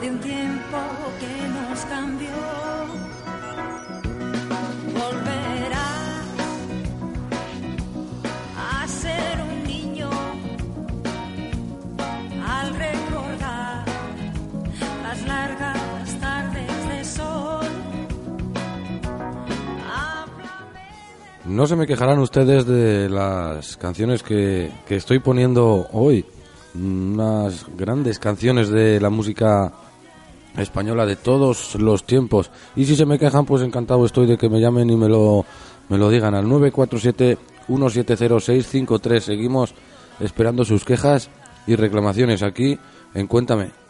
de 0.00 0.10
un 0.10 0.18
tiempo 0.18 0.78
que 1.20 1.48
nos 1.56 1.78
cambió. 1.84 2.28
Volverá 4.92 5.90
a 8.58 8.88
ser 8.88 9.40
un 9.48 9.62
niño 9.64 10.10
al 12.44 12.74
recordar 12.74 13.84
las 15.04 15.22
largas 15.26 16.20
tardes 16.20 16.88
de 16.88 17.04
sol. 17.04 17.66
No 21.44 21.68
se 21.68 21.76
me 21.76 21.86
quejarán 21.86 22.18
ustedes 22.18 22.66
de 22.66 23.08
las 23.08 23.76
canciones 23.76 24.24
que 24.24 24.72
estoy 24.88 25.20
poniendo 25.20 25.86
hoy 25.92 26.26
unas 26.78 27.66
grandes 27.76 28.18
canciones 28.18 28.68
de 28.68 29.00
la 29.00 29.10
música 29.10 29.72
española 30.56 31.04
de 31.06 31.14
todos 31.16 31.74
los 31.76 32.04
tiempos. 32.04 32.50
Y 32.74 32.86
si 32.86 32.96
se 32.96 33.06
me 33.06 33.18
quejan, 33.18 33.46
pues 33.46 33.62
encantado 33.62 34.04
estoy 34.06 34.26
de 34.26 34.38
que 34.38 34.48
me 34.48 34.60
llamen 34.60 34.90
y 34.90 34.96
me 34.96 35.08
lo, 35.08 35.44
me 35.88 35.98
lo 35.98 36.10
digan 36.10 36.34
al 36.34 36.46
947-170653. 36.46 39.20
Seguimos 39.20 39.74
esperando 40.20 40.64
sus 40.64 40.84
quejas 40.84 41.30
y 41.66 41.74
reclamaciones 41.76 42.42
aquí 42.42 42.78
en 43.14 43.26
Cuéntame. 43.26 43.85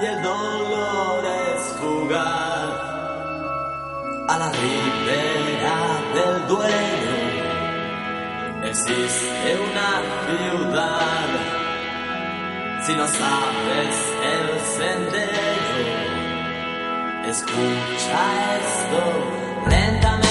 y 0.00 0.04
el 0.04 0.22
dolor 0.22 1.24
es 1.24 1.76
jugar 1.80 2.68
a 4.28 4.38
la 4.38 4.52
ribera 4.52 5.78
del 6.14 6.46
duelo. 6.46 7.16
Existe 8.62 9.58
una 9.68 10.02
ciudad, 10.26 11.28
si 12.82 12.94
no 12.94 13.08
sabes 13.08 13.96
el 14.34 14.60
sendero, 14.76 15.88
escucha 17.26 18.20
esto 18.58 19.02
lentamente. 19.68 20.27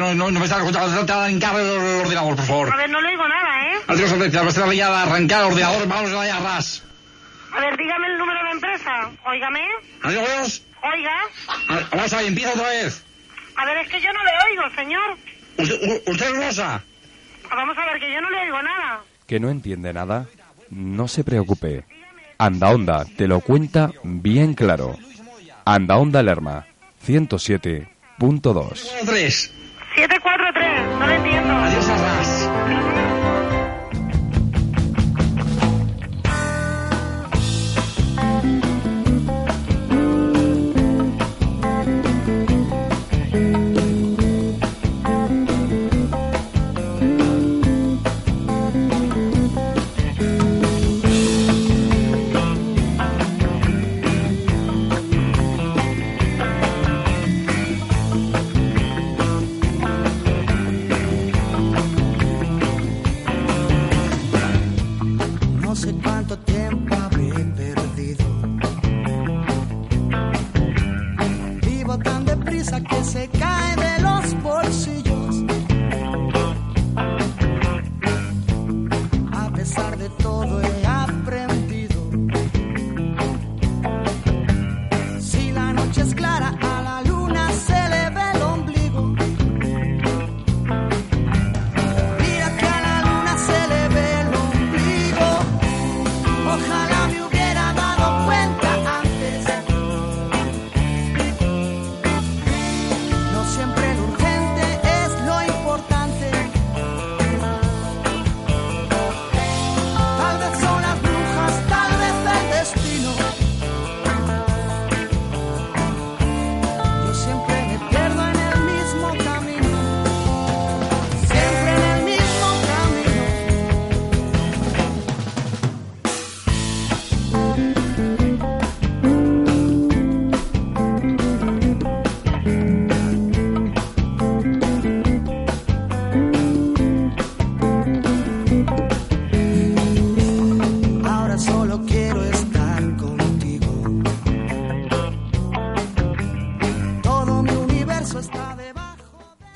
No, 0.00 0.14
no, 0.14 0.30
no 0.30 0.38
me 0.40 0.46
está 0.46 0.58
escuchando. 0.58 0.90
Trata 1.04 1.24
de 1.24 1.32
encargar 1.32 1.60
el 1.62 1.68
ordenador, 2.00 2.36
por 2.36 2.44
favor. 2.46 2.72
A 2.72 2.76
ver, 2.76 2.90
no 2.90 3.00
le 3.00 3.08
oigo 3.08 3.26
nada, 3.28 3.66
¿eh? 3.72 3.76
Adiós, 3.88 4.12
Alexia. 4.12 4.42
Vas 4.42 4.58
a 4.58 4.66
la 4.66 4.74
ya 4.74 4.88
a 4.88 5.02
arrancar 5.02 5.40
el 5.40 5.46
ordenador. 5.52 5.88
Vamos 5.88 6.10
a 6.12 6.24
la 6.24 6.40
ras. 6.40 6.82
A 7.54 7.60
ver, 7.60 7.76
dígame 7.76 8.06
el 8.08 8.18
número 8.18 8.42
de 8.44 8.50
empresa. 8.50 9.10
Óigame. 9.26 9.60
Adiós. 10.02 10.62
Oiga. 10.82 11.12
A- 11.68 11.96
Vamos 11.96 12.12
empieza 12.12 12.52
otra 12.52 12.68
vez. 12.68 13.04
A 13.56 13.64
ver, 13.66 13.76
es 13.78 13.88
que 13.88 14.00
yo 14.00 14.08
no 14.12 14.24
le 14.24 14.30
oigo, 14.50 14.62
señor. 14.74 15.16
Usted, 15.58 16.02
usted 16.06 16.26
es 16.26 16.36
Rosa. 16.46 16.82
Vamos 17.50 17.76
a 17.76 17.84
ver, 17.84 18.00
que 18.00 18.12
yo 18.12 18.20
no 18.20 18.30
le 18.30 18.38
oigo 18.42 18.62
nada. 18.62 19.00
¿Que 19.26 19.38
no 19.38 19.50
entiende 19.50 19.92
nada? 19.92 20.26
No 20.70 21.06
se 21.08 21.22
preocupe. 21.24 21.84
Anda 22.38 22.70
Onda 22.70 23.04
te 23.16 23.28
lo 23.28 23.40
cuenta 23.40 23.90
bien 24.02 24.54
claro. 24.54 24.96
Anda 25.64 25.98
Onda 25.98 26.22
Lerma, 26.22 26.66
107.2. 27.06 29.61
Tres. 30.82 30.98
743, 30.98 30.98
no 30.98 31.06
le 31.06 31.16
entiendo. 31.16 31.54
Adiós, 31.54 31.88
Arras. 31.88 32.41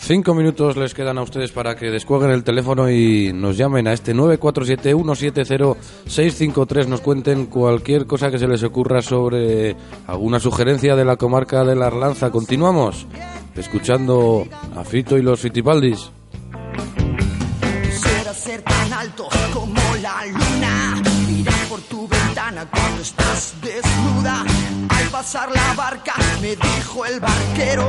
Cinco 0.06 0.34
minutos 0.34 0.76
les 0.76 0.94
quedan 0.94 1.18
a 1.18 1.22
ustedes 1.22 1.50
para 1.50 1.74
que 1.74 1.90
descuelguen 1.90 2.30
el 2.30 2.44
teléfono 2.44 2.88
y 2.88 3.32
nos 3.32 3.56
llamen 3.56 3.88
a 3.88 3.92
este 3.92 4.14
947-170-653. 4.14 6.86
Nos 6.86 7.00
cuenten 7.00 7.46
cualquier 7.46 8.06
cosa 8.06 8.30
que 8.30 8.38
se 8.38 8.46
les 8.46 8.62
ocurra 8.62 9.02
sobre 9.02 9.74
alguna 10.06 10.38
sugerencia 10.38 10.94
de 10.94 11.04
la 11.04 11.16
comarca 11.16 11.64
de 11.64 11.74
la 11.74 11.88
Arlanza. 11.88 12.30
Continuamos 12.30 13.08
escuchando 13.56 14.46
a 14.76 14.84
Fito 14.84 15.18
y 15.18 15.22
los 15.22 15.40
Fitipaldis. 15.40 16.12
Quisiera 17.82 18.32
ser 18.32 18.62
tan 18.62 18.92
alto 18.92 19.26
como 19.52 19.74
la 20.00 20.24
luna. 20.26 21.02
Mirar 21.26 21.66
por 21.68 21.80
tu 21.80 22.06
ventana 22.06 22.64
cuando 22.70 23.02
estás 23.02 23.56
desnuda. 23.60 24.44
Al 24.88 25.08
pasar 25.08 25.50
la 25.50 25.74
barca, 25.74 26.14
me 26.40 26.54
dijo 26.54 27.04
el 27.06 27.18
barquero. 27.18 27.88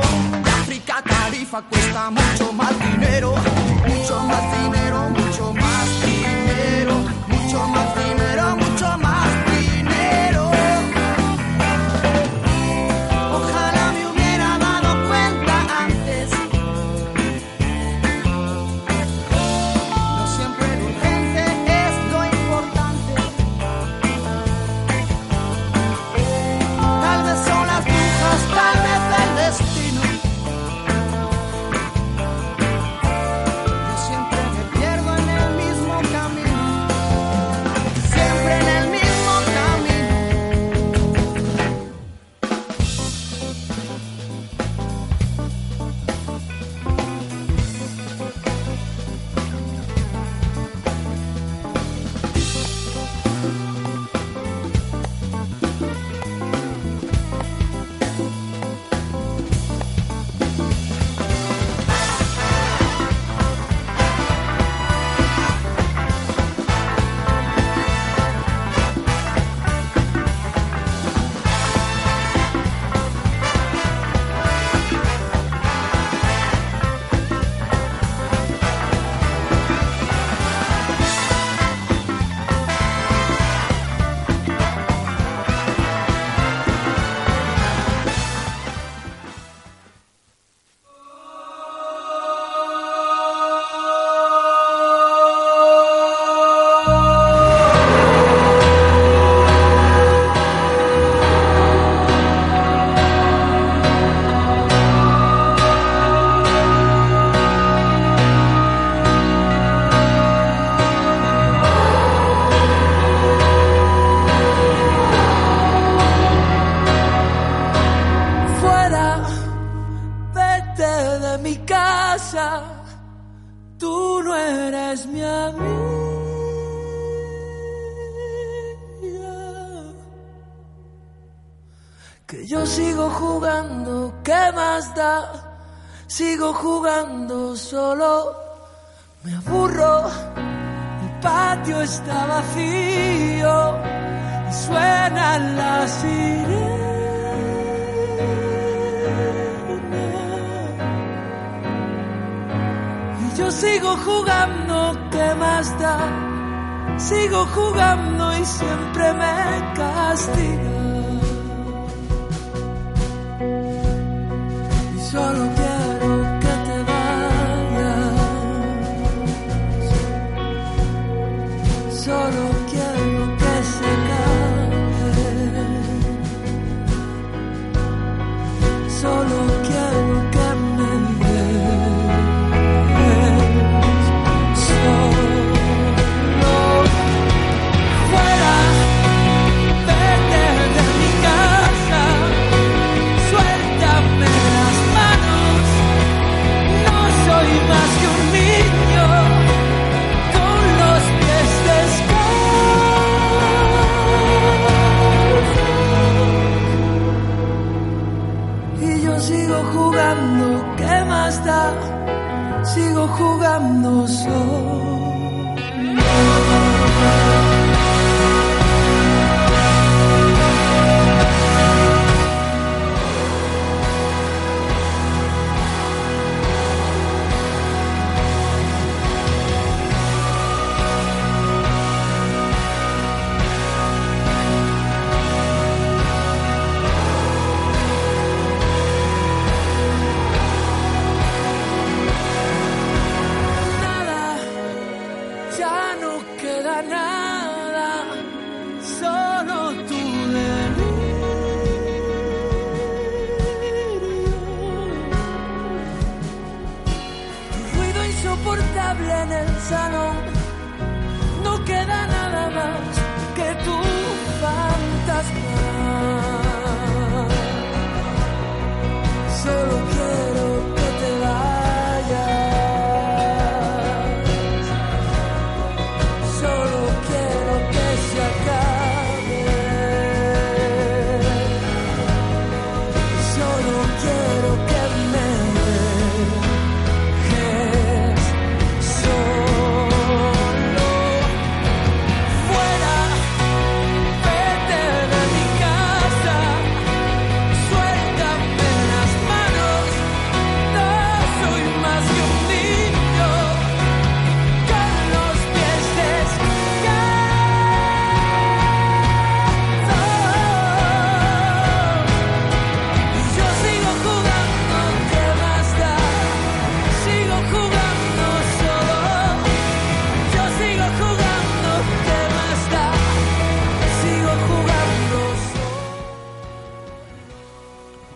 África 0.68 1.02
Tarifa 1.02 1.62
cuesta 1.62 2.10
mucho 2.10 2.52
más 2.52 2.74
dinero. 2.78 3.34
Mucho 3.86 4.20
más 4.24 4.62
dinero, 4.62 5.08
mucho 5.08 5.54
más 5.54 5.88
dinero. 6.04 6.94
Mucho 7.26 7.68
más 7.68 7.96
dinero, 7.96 8.67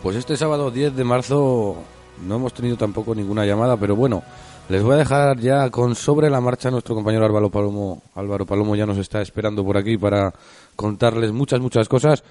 Pues 0.03 0.16
este 0.16 0.36
sábado 0.36 0.72
10 0.72 0.96
de 0.96 1.05
marzo 1.05 1.76
no 2.26 2.34
hemos 2.34 2.53
tenido 2.53 2.76
tampoco 2.76 3.14
ninguna 3.14 3.46
llamada, 3.46 3.76
pero 3.76 3.94
bueno, 3.94 4.24
les 4.68 4.82
voy 4.82 4.94
a 4.94 4.98
dejar 4.98 5.38
ya 5.38 5.70
con 5.70 5.94
sobre 5.94 6.28
la 6.28 6.40
marcha 6.40 6.72
nuestro 6.72 6.96
compañero 6.96 7.24
Álvaro 7.24 7.50
Palomo. 7.50 8.03
Álvaro 8.16 8.44
Palomo 8.44 8.74
ya 8.74 8.84
nos 8.84 8.98
está 8.98 9.22
esperando 9.22 9.64
por 9.64 9.76
aquí 9.76 9.96
para 9.96 10.34
contarles 10.74 11.30
muchas, 11.30 11.61
muchas 11.61 11.88
cosas. 11.88 12.24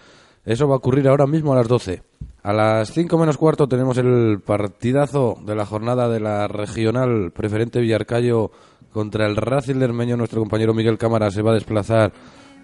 Eso 0.46 0.68
va 0.68 0.74
a 0.74 0.78
ocurrir 0.80 1.08
ahora 1.08 1.28
mismo 1.28 1.54
a 1.54 1.56
las 1.56 1.70
12. 1.70 2.04
A 2.44 2.52
las 2.52 2.92
5 2.92 3.18
menos 3.18 3.38
cuarto 3.38 3.70
tenemos 3.70 3.98
el 3.98 4.42
partidazo 4.46 5.38
de 5.46 5.56
la 5.56 5.66
jornada 5.66 6.10
de 6.10 6.20
la 6.20 6.50
regional 6.50 7.32
preferente 7.32 7.80
Villarcayo 7.80 8.52
contra 8.92 9.26
el 9.28 9.38
Racing 9.38 9.76
Lermeño. 9.76 10.18
Nuestro 10.18 10.42
compañero 10.42 10.74
Miguel 10.74 10.98
Cámara 10.98 11.32
se 11.32 11.42
va 11.42 11.52
a 11.52 11.56
desplazar 11.56 12.12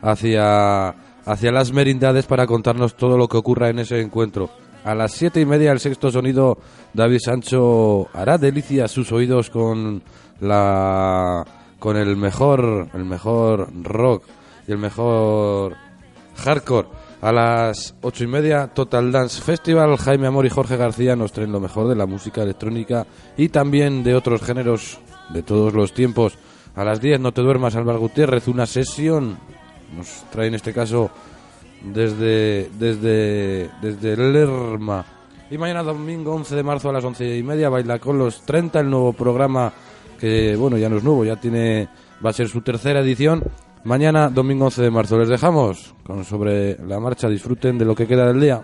hacia, 0.01 0.89
hacia 1.23 1.51
las 1.53 1.71
merindades 1.71 2.25
para 2.25 2.45
contarnos 2.45 2.97
todo 2.97 3.17
lo 3.17 3.29
que 3.29 3.37
ocurra 3.37 3.69
en 3.69 3.79
ese 3.79 4.01
encuentro. 4.01 4.49
A 4.83 4.95
las 4.95 5.11
siete 5.11 5.41
y 5.41 5.45
media 5.45 5.71
el 5.71 5.79
sexto 5.79 6.11
sonido, 6.11 6.57
David 6.93 7.19
Sancho 7.23 8.07
hará 8.13 8.37
delicia 8.37 8.85
a 8.85 8.87
sus 8.87 9.11
oídos 9.11 9.49
con 9.49 10.01
la 10.39 11.45
con 11.79 11.97
el 11.97 12.15
mejor 12.15 12.87
el 12.93 13.05
mejor 13.05 13.69
rock 13.83 14.23
y 14.67 14.71
el 14.71 14.77
mejor 14.77 15.75
hardcore. 16.35 16.87
A 17.19 17.31
las 17.31 17.95
ocho 18.01 18.23
y 18.23 18.27
media 18.27 18.67
Total 18.67 19.11
Dance 19.11 19.41
Festival, 19.41 19.97
Jaime 19.97 20.27
Amor 20.27 20.45
y 20.45 20.49
Jorge 20.49 20.77
García 20.77 21.15
nos 21.15 21.31
traen 21.31 21.51
lo 21.51 21.59
mejor 21.59 21.87
de 21.87 21.95
la 21.95 22.05
música 22.05 22.43
electrónica 22.43 23.07
y 23.35 23.49
también 23.49 24.03
de 24.03 24.13
otros 24.13 24.41
géneros 24.43 24.99
de 25.29 25.41
todos 25.41 25.73
los 25.73 25.93
tiempos. 25.93 26.37
A 26.75 26.83
las 26.83 27.01
10 27.01 27.19
no 27.19 27.31
te 27.31 27.41
duermas 27.41 27.75
Álvaro 27.75 27.99
Gutiérrez, 27.99 28.47
una 28.47 28.67
sesión 28.67 29.39
nos 29.95 30.25
trae 30.31 30.47
en 30.47 30.55
este 30.55 30.73
caso 30.73 31.09
desde, 31.93 32.69
desde, 32.77 33.69
desde 33.81 34.17
Lerma. 34.17 35.05
Y 35.49 35.57
mañana 35.57 35.83
domingo 35.83 36.33
11 36.33 36.55
de 36.55 36.63
marzo 36.63 36.89
a 36.89 36.93
las 36.93 37.03
11 37.03 37.37
y 37.37 37.43
media 37.43 37.69
baila 37.69 37.99
con 37.99 38.17
los 38.17 38.41
30 38.41 38.81
el 38.81 38.89
nuevo 38.89 39.13
programa 39.13 39.71
que, 40.19 40.55
bueno, 40.55 40.77
ya 40.77 40.89
no 40.89 40.97
es 40.97 41.03
nuevo, 41.03 41.23
ya 41.23 41.37
tiene, 41.37 41.87
va 42.25 42.31
a 42.31 42.33
ser 42.33 42.49
su 42.49 42.61
tercera 42.61 42.99
edición. 42.99 43.43
Mañana 43.83 44.29
domingo 44.29 44.65
11 44.65 44.81
de 44.81 44.91
marzo 44.91 45.17
les 45.17 45.29
dejamos 45.29 45.93
con 46.03 46.25
sobre 46.25 46.77
la 46.85 46.99
marcha, 46.99 47.29
disfruten 47.29 47.77
de 47.77 47.85
lo 47.85 47.95
que 47.95 48.07
queda 48.07 48.27
del 48.27 48.41
día. 48.41 48.63